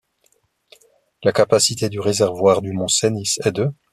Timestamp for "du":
1.87-1.99, 2.63-2.71